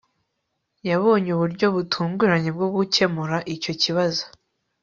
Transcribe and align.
yabonye 0.89 1.29
uburyo 1.33 1.67
butunguranye 1.75 2.49
bwo 2.55 2.67
gukemura 2.75 3.37
icyo 3.55 3.73
kibazo 3.81 4.23